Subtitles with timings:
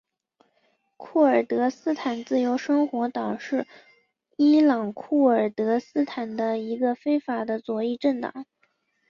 [0.97, 3.67] 库尔德斯坦自由生活党是
[4.35, 8.47] 伊朗库尔德斯坦的一个非法的左翼政党。